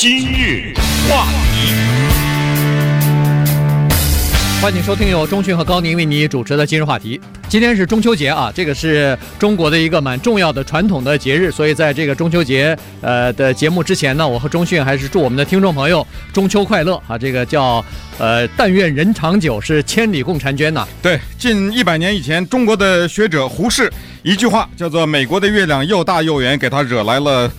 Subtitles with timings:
[0.00, 0.72] 今日
[1.10, 1.74] 话题，
[4.62, 7.20] 欢迎收听由钟讯和高宁为你主持的今日话题。
[7.48, 17.18] 今天是中秋节啊，这个是中国的一个蛮重要的传统的节日，所以在这个中秋节呃的节目之前呢，我和钟讯还是祝我们的听众朋友中秋快乐啊！
[17.18, 17.84] 这个叫
[18.18, 20.86] 呃“但愿人长久，是千里共婵娟”呐。
[21.02, 23.92] 对，近一百年以前，中国的学者胡适
[24.22, 27.50] 一句话叫做“美国的月亮又大又圆”，给他惹来了。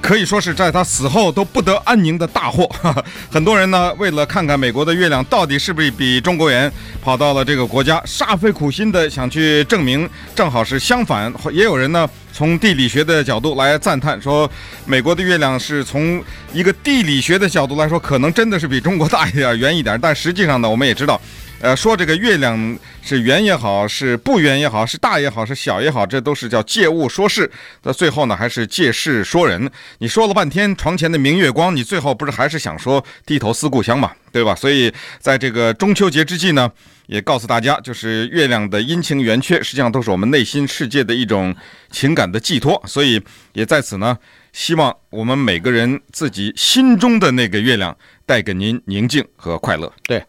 [0.00, 2.68] 可以说是在他死后都不得安宁的大祸。
[3.30, 11.32] 很多人呢，为了看看美国的月亮到底是不是比中国圆，跑到了这个国家，煞费苦心的想去证明，正好是相反。
[11.52, 14.50] 也有人呢，从地理学的角度来赞叹，说
[14.86, 19.98] 美国的月亮是从一个地理学的角度来说，可能真的是比中国大一点、 圆一点。
[20.00, 21.20] 但实际上呢，我们也知道。
[21.60, 27.50] 呃，说这个月亮是圆也好，是不圆也好，是大也好，是小也好，这都是叫借物说事。
[27.82, 29.68] 那最后呢，还是借事说人。
[29.98, 34.54] 你说了半天床前的明月光，你最后不是还是想说低头思故乡嘛，对吧？
[34.54, 36.70] 所以在这个中秋节之际呢，
[37.06, 41.52] 也告诉大家，就是月亮的阴晴圆缺，实际上都是我们内心世界的一种
[41.90, 42.80] 情感的寄托。
[42.86, 43.20] 所以
[43.52, 44.16] 也在此呢，
[44.52, 49.92] 希望我们每个人自己心中的那个月亮，带给您宁静和快乐。
[50.04, 50.22] 对。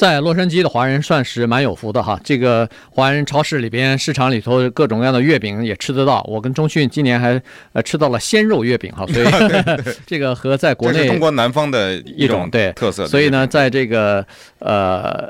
[0.00, 6.24] 在洛杉矶的华人算是蛮有福的哈，这个华人超市里边市场里头各种各样的月饼也吃得到。
[6.26, 7.38] 我跟中迅今年还
[7.74, 9.26] 呃吃到了鲜肉月饼哈，所以
[10.08, 13.06] 这个和在国内中国南方的一种对特色。
[13.06, 14.26] 所以呢，在这个
[14.60, 15.28] 呃。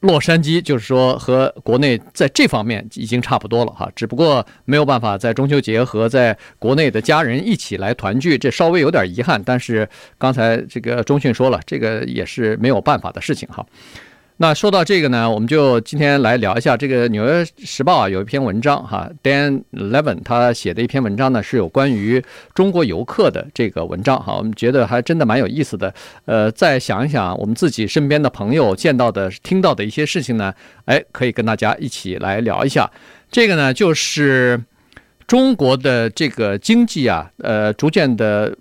[0.00, 9.42] 洛杉矶就是说和国内在这方面已经差不多了哈，只不过没有办法在中秋节和在国内的家人一起来团聚，这稍微有点遗憾。
[9.44, 13.64] 但是刚才这个中讯说了，这个也是没有办法的事情哈。
[14.42, 22.24] 那说到这个呢，我们就今天来聊一下这个《纽约时报》啊，有一篇文章哈，Dan Levin 他写的一篇文章呢，是有关于
[22.54, 25.92] 中国游客的这个文章哈，我们觉得还真的蛮有意思的。
[26.24, 30.54] 呃，再想一想我们自己身边的朋友见到的、听到的一些事情呢，
[30.86, 32.90] 哎，可以跟大家一起来聊一下。
[33.30, 34.58] 这个呢，就是
[35.26, 38.56] 中国的这个经济啊，呃，逐渐的，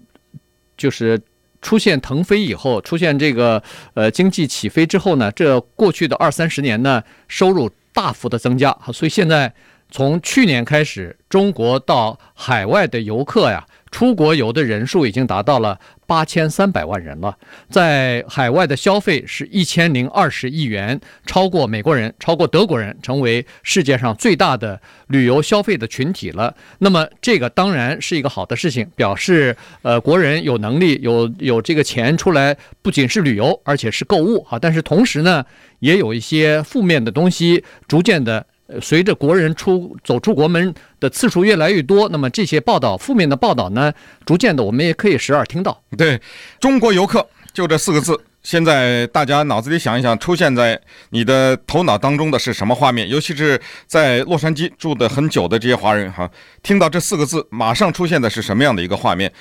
[0.76, 1.18] 就是。
[1.62, 3.62] 出现腾飞以后，出现这个
[3.94, 9.54] 呃经济起飞之后呢，这过去的二三十年呢，收入大幅的增加，所以现在
[9.90, 13.66] 从去年开始，中国到海外的游客呀。
[13.92, 17.38] 出国游的人数已经达到了八千三百万人了，
[17.70, 26.56] 在海外的消费是一千零二十亿元，超过美国人，超过德国人，成为世界上最大的旅游消费的群体了。
[26.80, 34.58] 那么这个当然是一个好的事情，表示呃国人有能力，有有这个钱出来，不仅是旅游，而且是购物哈。
[34.58, 35.46] 但是同时呢，
[35.78, 38.48] 也有一些负面的东西，逐渐的。
[38.82, 43.92] 随着国人出走出国门的次数越来越多，那么这些报道负面的报道呢，
[44.26, 45.82] 逐渐的我们也可以时而听到。
[45.98, 46.22] 对，
[46.60, 50.80] 中国游客就这四个字，现在大家脑子里想一想，出现在
[51.10, 53.08] 你的头脑当中的是什么画面？
[53.10, 56.30] 尤其是在洛杉矶住的很久的这些华人哈，
[56.64, 59.32] 听到这四个字，马上出现的是什么样的一个画面？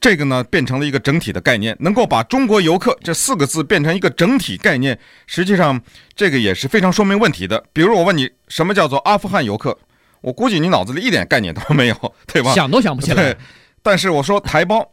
[0.00, 5.80] 这个呢，变成了一个整体的概念，能够把中国游客这四个字变成一个整体概念，实际上
[6.14, 7.64] 这个也是非常说明问题的。
[7.72, 9.76] 比如我问你，什么叫做阿富汗游客？
[10.20, 12.52] 我估计你脑子里一点概念都没有，对吧？
[12.52, 13.36] 想都想不起来。
[13.82, 14.84] 但是我说台胞，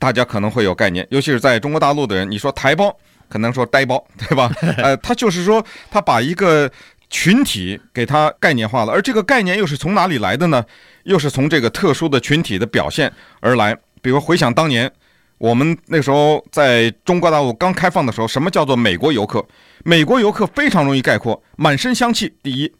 [0.00, 2.92] 大家可能会有概念，尤其是在中国大陆的人，你说台胞，
[3.28, 4.50] 可能说呆胞，对吧？
[4.78, 6.68] 呃，他就是说他把一个
[7.10, 10.64] 群体给他概念化了，而这个概念又是从哪里来的呢？
[11.04, 13.76] 又是从这个特殊的群体的表现而来。
[14.00, 14.90] 比如回想当年，
[15.36, 19.46] 我们那时候在中国大陆刚开放的时候，什么叫做美国游客？
[19.84, 22.72] 美国游客非常容易概括，满身香气，第一，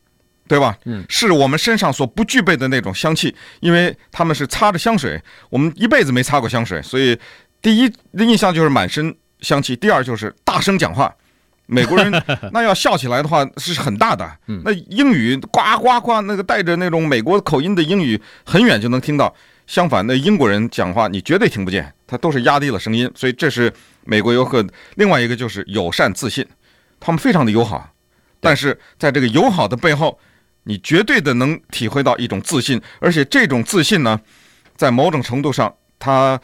[0.51, 0.77] 对吧？
[0.85, 7.17] 嗯，是我们身上所不具备的那种香气，因为他们是擦着香水，我们一辈子没擦过香水，所以
[7.63, 9.77] 第一的印象就是满身香气。
[9.77, 11.15] 第二就是大声讲话，
[11.67, 12.11] 美国人
[12.53, 14.29] 那要笑起来的话是很大的，
[14.65, 19.33] 那英语呱呱呱，那个带着那种美国口音的英语，很远就能听到。
[19.69, 23.73] 相反，那英国人讲话你绝对听不见，他都是压低了声音，所以这是
[24.03, 24.67] 美国游客。
[24.97, 26.45] 另外一个就是友善自信，
[26.99, 27.89] 他们非常的友好，
[28.41, 30.19] 但是在这个友好的背后，
[30.71, 34.21] 你绝对的能体会到一种自信，而且这种自信呢，
[34.77, 36.41] 在某种程度上，它。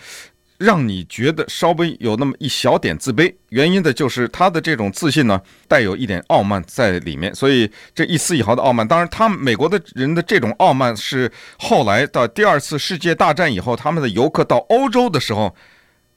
[0.58, 5.38] 让你觉得稍微有那么一小点自卑，原因的就是他的这种自信呢，
[5.69, 7.34] 带有一点傲慢在里面。
[7.34, 15.55] 所以这一丝一毫的傲慢，当然，他们美国的人的这种傲慢是后来到第二次世界大战以后，他们的游客到欧洲的时候，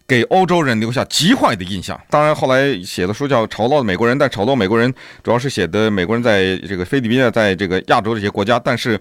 [0.09, 1.97] 给欧洲人留下极坏的印象。
[2.09, 8.99] 当然，后来写的书叫《丑陋的美国人》，但丑陋美国人主要是写的美国人在这个菲律宾啊，在这个亚洲这些国家，但是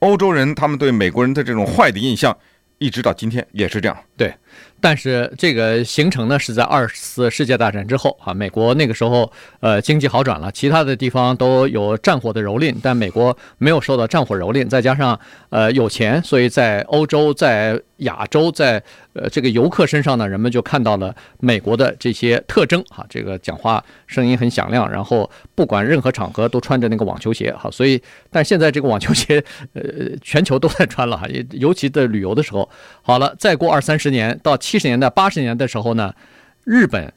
[0.00, 2.36] 欧洲人他们对美国人的这种坏的印象。
[2.82, 3.94] 一直到今天也是这样。
[4.16, 4.34] 对，
[4.80, 9.30] 但是这个形成呢，是在二次世界大战之后啊，美国那个时候
[9.60, 15.18] 呃经济好转了，其他的地方都有战火的蹂躏，但美国没有受到战火蹂躏，再加上
[15.50, 18.82] 呃有钱，所以在欧洲、在亚洲、在
[19.12, 28.00] 呃这个游客身上呢，人们就看到了美国的这些特征哈，这个讲话声音很响亮，然后不管任何场合都穿着那个网球鞋哈，所以
[28.30, 29.44] 但现在这个网球鞋
[29.74, 29.82] 呃
[30.22, 32.66] 全球都在穿了哈，尤其在旅游的时候，
[33.02, 34.56] 好了，再过二三十年到。
[34.70, 36.14] 七十年代、八十年代的时候呢，
[36.62, 37.12] 日本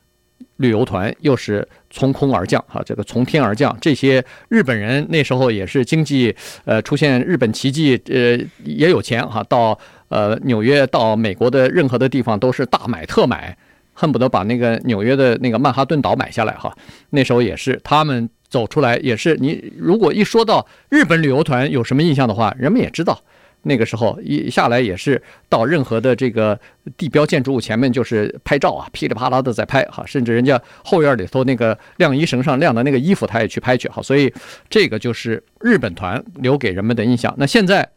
[0.55, 3.77] 旅游团又是从空而降，哈，这个从天而降。
[3.79, 6.35] 这些日本人那时候也是经济
[6.65, 9.77] 呃出现日本奇迹，呃也有钱哈，到
[10.09, 13.55] 呃纽约、到美国的任何的地方都是大买特买，
[13.93, 16.75] 恨不得把那个纽约的那个曼哈顿岛买下来哈。
[17.11, 23.21] 那时候也是他们走出来，也是你如果一说到日本旅游团有什么印象的话，人们也知道。
[23.63, 26.59] 那个时候一下来也是到任何的这个
[26.97, 34.31] 地标建筑物前面就是拍照啊，噼里啪啦的在拍哈，甚至人家后院里头那个晾衣绳上晾的那个衣服，他也去拍去哈，所以
[34.69, 37.33] 这个就是日本团留给人们的印象。
[37.37, 37.89] 那现在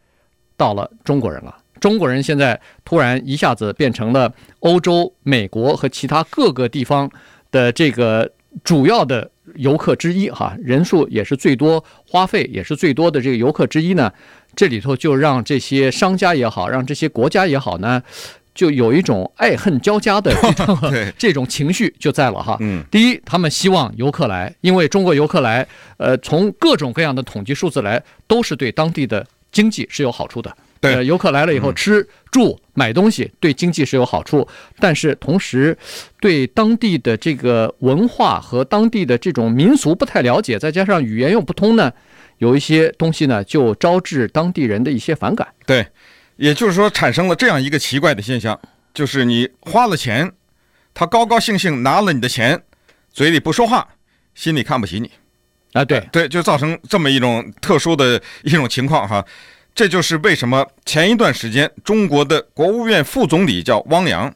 [0.55, 7.09] 到了中国人了，中国人现在突然一下子变成了欧洲、美国和其他各个地方
[7.51, 8.31] 的这个
[8.63, 14.11] 主要的游客之一哈，人数也是最多，花费也是最多的这个游客之一呢。
[14.55, 18.01] 这里头就让这些商家也好，让这些国家也好呢，
[18.55, 20.33] 就有一种爱恨交加的
[21.17, 22.57] 这种 情绪就在了哈。
[22.59, 25.67] 嗯，第一，他们希望游客来，因为中国游客来，
[25.97, 30.51] 呃，从各种各样的统计数字来，都是对当地的经济是有好处的。
[30.79, 34.47] 对，游客来了以后吃住买东西，对经济是有好处，
[34.79, 35.77] 但是同时
[36.19, 41.91] 对当地的这个文化和当地的这种民俗不太了解，再加上语言又不通呢。
[42.39, 45.47] 有一些东西呢，就招致当地人的一些反感。
[45.65, 45.87] 对，
[46.35, 48.59] 也就是说，产生了这样一个奇怪的现象，
[48.93, 50.31] 就是你花了钱，
[50.93, 52.61] 他高高兴兴拿了你的钱，
[53.11, 53.87] 嘴里不说话，
[54.35, 55.09] 心里看不起你。
[55.73, 59.25] 啊，对对，就造成这么一种特殊的一种情况哈。
[59.77, 64.33] 这就是为什么前一段时间中国的国务院副总理叫汪洋，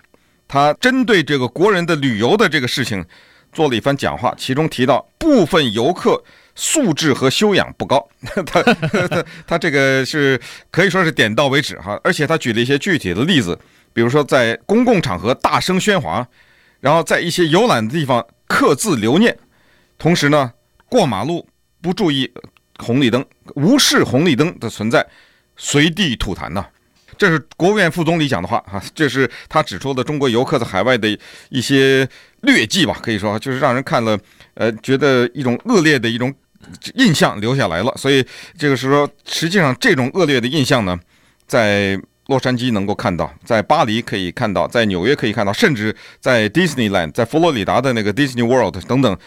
[0.47, 3.03] 他针对这个国人的旅游的这个事情
[3.51, 6.23] 做了一番讲话，其中提到部分游客。
[6.53, 8.05] 素质和修养不高，
[8.45, 10.39] 他他他这个是
[10.69, 13.57] 可以说是点到为止哈，而且他举了一些具体的例子，
[13.93, 16.27] 比如说在公共场合大声喧哗，
[16.81, 19.35] 然后在一些游览的地方刻字留念，
[19.97, 20.51] 同时呢
[20.89, 21.47] 过马路
[21.81, 22.29] 不注意
[22.79, 25.07] 红绿灯，无视红绿灯的存在，
[25.63, 26.65] 随地吐痰呐，
[27.15, 31.15] 这是国务院副总理讲的话哈，这是他指出的中国游客在海外的
[31.49, 32.07] 一些
[32.41, 34.17] 劣迹吧，可以说就是让人看了
[34.55, 36.33] 呃觉得一种恶劣的一种。
[36.93, 38.23] 印象留下来了，所以
[38.55, 40.95] 这个是说，实际上这种恶劣的印象呢，
[41.47, 49.17] 在洛杉矶能够看到，在巴黎可以看到，在纽约可以看到，甚至在 Disneyland，在佛罗里达的那个 Disney World 等等，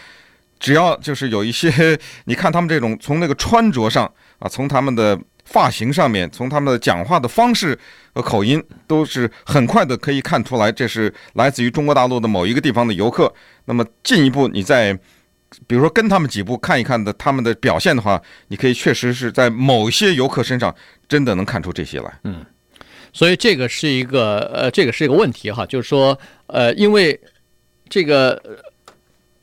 [0.61, 4.09] 只要就是有一些，你看他们这种从那个穿着上
[4.39, 7.77] 啊，从他们的发型上面，从他们的讲话的方式
[8.13, 13.33] 和口音，都是很快的可以看出来，这是来自于中国大陆的某一个地方的游客。
[13.65, 14.99] 那么进一步你再。
[15.67, 20.73] 比如说跟他们几步看一看的他们的表现的话，你可以确实是在某些游客身上
[21.07, 22.19] 真的能看出这些来。
[22.25, 22.45] 嗯，
[23.13, 27.17] 所以这个是一个呃，这个是一个问题哈，就是说呃，因为
[27.87, 28.41] 这个。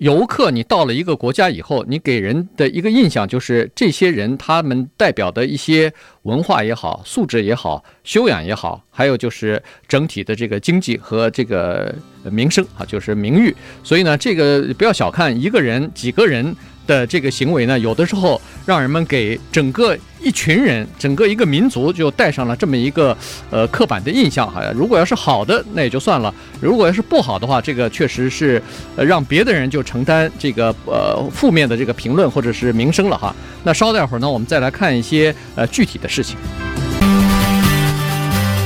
[0.02, 5.92] 游客，你到了一个国家以后，你给人的一个印象就是这些人他们代表的一些
[6.22, 11.94] 文化也好、素质也好、修养也好，还有就是整体的这个经济和这个
[12.24, 13.54] 名声啊，就是名誉。
[13.84, 16.56] 所以呢，这个不要小看一个人、几个人。
[16.86, 23.16] 的这个行为呢，有的时候让人们给整个一群人、整个一个民族就带上了这么一个
[23.50, 24.62] 呃刻板的印象哈。
[24.74, 28.62] 如果要是好的，那也就算了；如果要是不好的话，这个确实是
[28.96, 33.34] 呃让别的人就承担这个呃负面的这个评论或者是名声了哈。
[33.64, 36.36] 那稍待会儿呢，我们再来看一些呃具体的事情。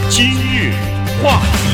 [0.08, 0.73] 今日
[1.23, 1.65] 话。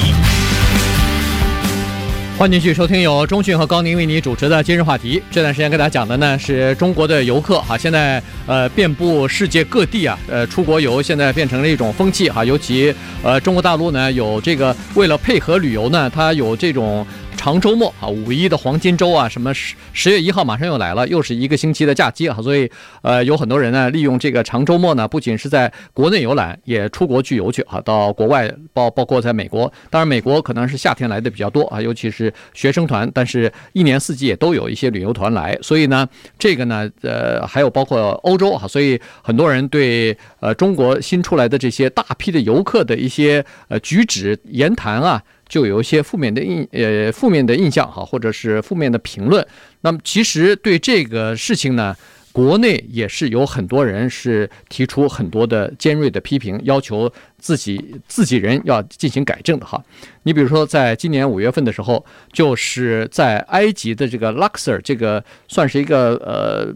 [2.42, 5.22] 欢迎继续收听由中讯和高宁为你主持的今日话题。
[5.30, 17.06] 这段时间跟大家讲的呢是中国的游客哈，现在呃遍布世界各地啊，呃出国游现在变成了一种风气哈，尤其呃中国大陆呢有这个为了配合旅游呢，它有这种。
[17.42, 22.70] 长周末啊，五一的黄金周啊，什么十十月一号马上又来了，又是一个星期的假期啊，所以
[23.02, 36.08] 呃，有很多人呢利用这个长周末呢，不仅是在国内游览，也出国去游去啊，到国外包包括在美国，当然美国可能是夏天来的比较多啊，尤其是学生团，但是一年四季也都有一些旅游团来，所以呢，
[36.38, 45.20] 这个呢，呃，还有包括欧洲啊，所以很多人对呃中国新出来的这些大批的游客的一些呃举止言谈啊。
[45.52, 49.46] 就有一些负面的印呃负面的印象哈，或者是负面的评论。
[49.82, 51.94] 那么其实对这个事情呢，
[52.32, 59.78] 国内也是有很多人是提出很多的尖锐的批评，要求自己自己人要进行改正的哈。
[60.22, 66.74] 你比如说，在今年五月份的时候，就是在埃及的这个 Luxor 这个算是一个呃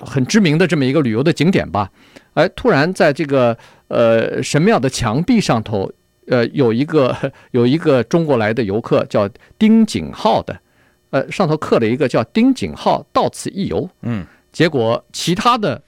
[0.00, 1.88] 很知名的这么一个旅游的景点吧，
[2.34, 3.56] 哎，突然在这个
[3.86, 5.92] 呃神庙的墙壁上头，
[6.28, 7.16] 呃有一个
[7.52, 10.58] 有一个中国来的游客叫丁景浩的，
[11.10, 14.24] 呃上头刻了一个叫丁景浩到此一游，嗯。
[14.50, 15.80] 结果，其他的，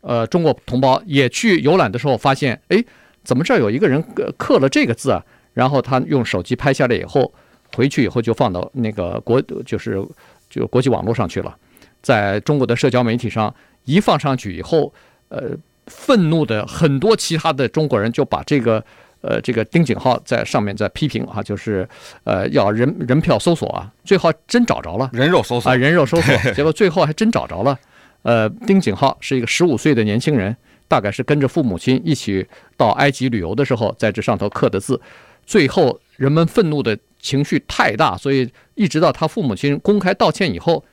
[0.00, 2.84] 呃，中国同胞也去游览的时候，发现，哎，
[3.22, 4.04] 怎么这儿有一个人
[4.36, 5.24] 刻了这个字啊？
[5.54, 7.32] 然后他用手机拍下来以后，
[7.76, 10.04] 回去以后就放到那个国，就是
[10.50, 11.56] 就国际网络上去了。
[12.02, 14.92] 在中国的社交媒体上一放上去以后，
[15.28, 15.52] 呃，
[15.86, 18.84] 愤怒的很多其他的中国人就把这个，
[19.20, 21.88] 呃，这个丁景浩在上面在批评啊，就是，
[22.24, 27.78] 呃，要人人票搜索啊，最后真找着了，人肉搜索啊，人肉搜索，结果最后还真找着了。
[28.22, 30.56] 呃，丁景浩是一个十五岁的年轻人，
[30.86, 32.46] 大概是跟着父母亲一起
[32.76, 35.00] 到埃及旅游的时候，在这上头刻的字。
[35.46, 40.84] 最后人们愤怒的情绪太大，所以一直到他父母亲公开道歉以后，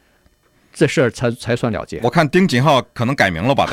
[0.77, 2.01] 这事儿才才算了结。
[2.03, 3.65] 我看丁锦浩可能改名了吧，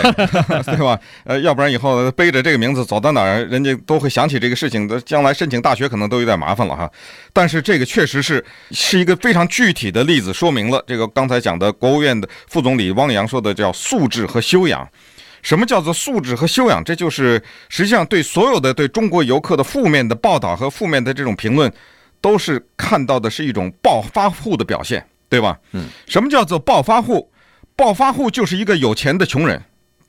[0.64, 0.98] 对吧？
[1.24, 5.00] 呃，要不然以后背着这个名字走到哪儿，人家都会想起这个事情的。
[5.00, 6.88] 将来申请大学可能都有点麻烦了哈。
[7.32, 14.88] 但是这个确实是是一个非常具体的例子，说明了这个刚才讲的国务院的副总理汪洋说的叫素质和修养。
[15.42, 16.84] 什么叫做素质和修养？
[16.84, 21.72] 这就是实际上对所有的对中国游客的负面的报道和负面的这种评论，
[22.20, 25.04] 都是看到的是一种暴发户的表现。
[25.32, 25.58] 对吧？
[25.72, 27.32] 嗯，什么叫做暴发户？
[27.74, 29.58] 暴发户就是一个有钱的穷人，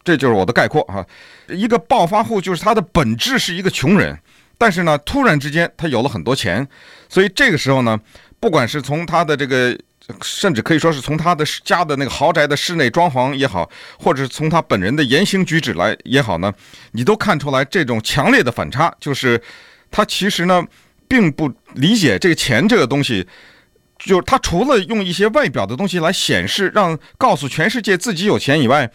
[0.04, 1.06] 这就是我的概括啊。
[1.48, 4.20] 一个暴发户就是他的本质是一个穷人，
[4.58, 6.68] 但是呢，突然之间他有了很多钱，
[7.08, 7.98] 所以这个时候呢，
[8.42, 9.74] 不管是从他的这个，
[10.22, 16.54] 甚至可以说是从他的家的那个豪宅的室内装潢也好，或者是从他本人的言行举止来也好呢，
[16.92, 19.42] 你都看出来这种强烈的反差，就是
[19.90, 20.62] 他其实呢，
[21.08, 23.26] 并不理解这个钱这个东西。
[24.06, 28.90] 就是他除了用一些外表的东西来显示，让告诉全世界自己有钱以外，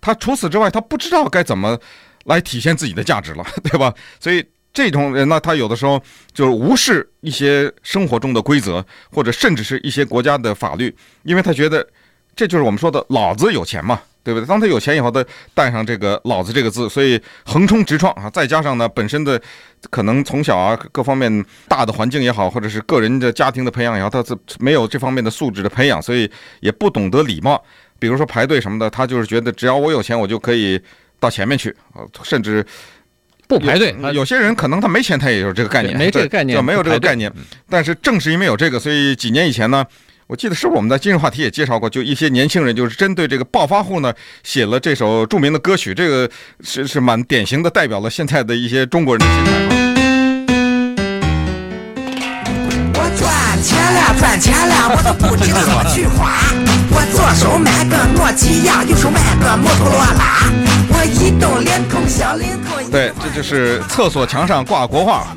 [0.00, 1.78] 他除此之外，他不知道该怎么
[2.24, 3.94] 来体现自己的价值了，对吧？
[4.18, 6.02] 所以这种人呢，他有的时候
[6.32, 11.86] 就是无视一些生活中的规则，或者甚至是一些国家的法律，因为他觉得
[12.34, 14.00] 这就是我们说的“老子有钱”嘛。
[14.22, 14.46] 对不对？
[14.46, 15.24] 当他有钱以后，他
[15.54, 18.28] 带上这个“老子”这个字，所以横冲直撞啊！
[18.30, 19.40] 再加上呢，本身的
[19.90, 27.62] 可能从小啊各方面大的环境也好，或者是个人的家庭的培养也好，他是没有这方面的素质的培养，所以也不懂得礼貌。
[27.98, 30.80] 比如说排队什么的，他就是觉得只要我有钱，我就可以
[31.18, 32.64] 到前面去啊， 甚至
[33.48, 33.96] 不排队。
[34.12, 37.32] 有些人可能他没钱，他也有这个概念，没这个概念，就没有这个概念。
[37.68, 39.84] 但是正是因为有这个，所以几年以前呢。
[40.30, 46.30] 我记得是不是我们在今日话题也介绍过，就一些年轻人就是针对这个暴发户呢，写了这首著名的歌曲，这个
[46.62, 49.50] 是是蛮典型的，代表了现在的一些中国人的心态。
[52.94, 56.38] 我赚钱了，赚钱了，我都不知道怎么去花。
[56.92, 60.46] 我左手买个诺基亚，右手买个摩托罗拉。
[60.90, 62.88] 我移动、联通、小灵通。
[62.88, 65.36] 对，这就是厕所墙上挂国画，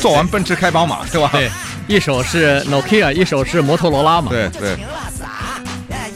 [0.00, 1.30] 做完奔驰开宝马，是吧？
[1.32, 1.48] 对。
[1.86, 4.30] 一手是 Nokia，一手是摩托罗拉嘛？
[4.30, 4.76] 对对。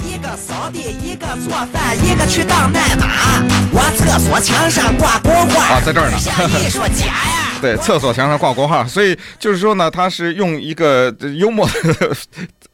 [0.04, 3.06] 一个扫地，一个做饭，一个去当代码。
[3.70, 6.16] 我厕所墙上挂国画啊，在这儿呢。
[6.58, 7.52] 艺术家呀。
[7.60, 12.16] 对，厕所墙上挂国画，所以就是说呢，他是用一个幽默的。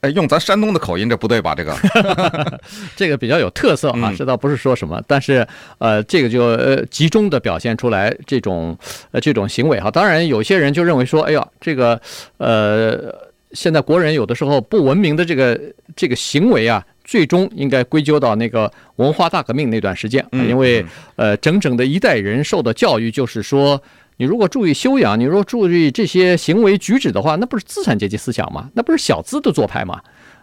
[0.03, 1.55] 哎，用咱山东的口音，这不对吧？
[1.55, 1.77] 这个，
[2.97, 5.47] 这个比较有特色啊，这倒不是说什么，嗯、但是
[5.79, 8.77] 呃，这个就呃集中的表现出来这种
[9.13, 9.93] 呃这种行为哈。
[9.93, 12.01] 当然，有些人就认为说，哎呀，这个
[12.39, 13.15] 呃，
[13.53, 15.59] 现在国人有的时候不文明的这个
[15.95, 23.81] 这个行为啊，最终应该归咎到那个文化大革命那段时间，因为呃，整整的一代人受的教育就是说。
[24.23, 28.71] 你如果注意修养，你如果注意这些行为举止的话，那不是资产阶级思想吗？
[28.75, 30.01] 那不是小资的做派吗？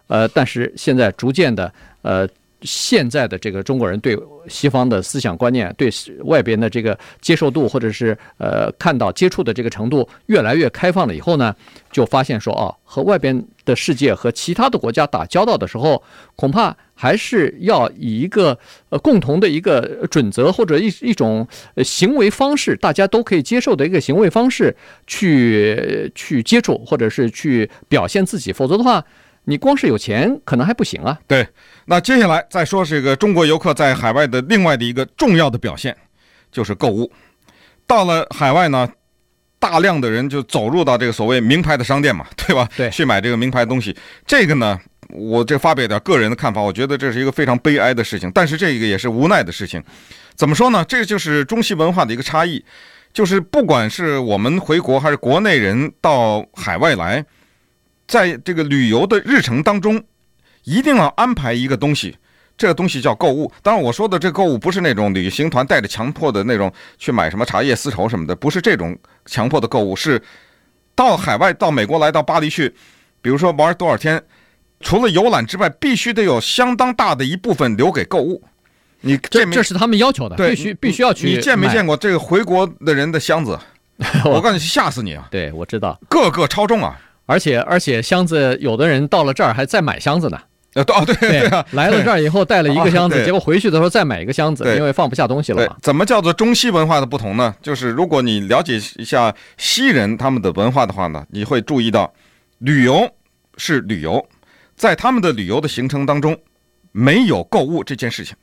[0.07, 2.27] 呃，但是现在逐渐的，呃。
[2.61, 5.89] 现在的这个中国人对西方的思想观念，对
[6.25, 11.55] 外边的这个接受度，或者是呃看到接触的这个程度越来越开放了以后呢，
[11.91, 16.03] 就发现说哦，和外边的世界和其他的国家打交道的时候，
[16.35, 18.57] 恐怕还是要以一个
[18.89, 21.47] 呃共同的一个准则或者一一种
[21.83, 24.75] 行为方式，大家都可以接受的一个行为方式
[25.07, 29.05] 去去接触，或者是去表现自己，否则的话。
[29.49, 31.19] 你光是有钱可能还不行啊。
[31.25, 31.47] 对，
[31.85, 35.97] 那接下来再说这个中国游客在海外的另外的一个重要的表现，
[36.51, 37.11] 就是购物。
[37.87, 38.87] 到了海外呢，
[39.57, 42.69] 大量的人就走入到这个所谓名牌的商店嘛，对吧？
[42.77, 43.95] 对，去买这个名牌东西。
[44.27, 44.79] 这个呢，
[45.09, 49.83] 我这发表点个人的看法，我觉得这是一个非常悲哀的事情，但是这个也是无奈的事情。
[50.35, 50.85] 怎么说呢？
[50.85, 52.63] 这就是中西文化的一个差异，
[53.11, 57.25] 就是不管是我们回国还是国内人到海外来，
[58.09, 60.03] 在这个旅游的日程当中，
[60.63, 62.17] 一定要安排一个东西。
[62.57, 70.21] 这个东西叫购物，当然我说的这个购物不是那种旅行团带着强迫的那种去买什么茶叶、丝绸什么的，不是这种强迫的购物，是
[70.95, 72.73] 到海外、到美国来到巴黎去，
[73.21, 74.21] 比如说玩多少天，
[74.81, 78.43] 除了游览之外，必须得有相当大的一部分留给购物。
[79.01, 81.29] 你这这是他们要求的，必须必须要去。
[81.29, 83.57] 你见没见过这个回国的人的箱子？
[84.25, 85.27] 我告诉你，吓死你啊！
[85.31, 90.39] 对，我知道，个个超重啊，而且而且箱子，有的人到了这儿还在买箱子呢。
[90.73, 95.75] 呃，哦，对对啊，来了这儿以后带了一个箱子，结果回去的时候再买一个箱子，因为放不下东西了嘛。
[95.79, 97.53] 怎么叫做中西文化的不同呢？
[97.61, 102.11] 就是如果你了解一下西人他们的文化的话呢，你会注意到，
[102.57, 103.07] 旅游
[103.57, 104.25] 是旅游，
[104.75, 106.35] 在他们的旅游的行程当中，
[106.91, 108.35] 没有购物这件事情，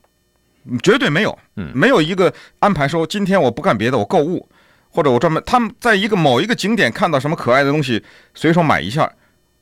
[0.82, 1.36] 绝对没有，
[1.74, 4.48] 没有一个安排说今天我不干别的，我购物，
[4.96, 9.12] 或者我专门他们在一个某一个景点看到什么可爱的东西，随手买一下，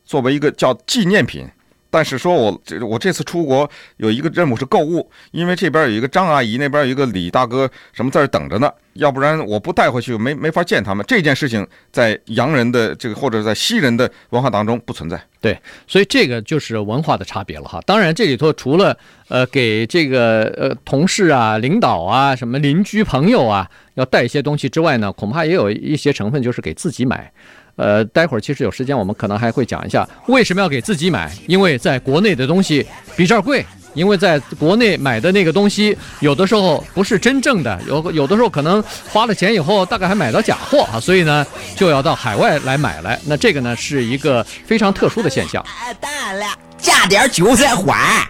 [0.05, 1.45] 作为一个叫纪念品。
[1.91, 8.69] 但是说我这我这次出国有一个任务是购物，因为这边有一个张阿姨，那边有一个李大哥，什么在这等着呢？
[8.95, 11.05] 要不然我不带回去，没没法见他们。
[11.07, 15.21] 这件事情在洋人的这个或者在西人的文化当中不存在。
[15.41, 17.81] 对，所以这个就是文化的差别了哈。
[17.87, 18.97] 当然这里头除了
[19.29, 27.31] 呃给这个呃同事啊、领导啊、什么邻居朋友啊要带一些东西之外呢，恐怕也有一些成分就是给自己买。
[27.77, 32.87] 呃，待会儿其实有时间，我们可能还会讲一下为什么要给自己买，因为在国内的东西
[33.17, 45.65] 比这儿贵，因为在国内买的那个东西有的时候不是真正的，有有的时候可能花了钱以后大概还买到假货啊，所以呢就要到海外来买来，那这个呢是一个非常特殊的现象。
[46.01, 46.47] 大了，
[46.79, 48.25] 加点韭菜花。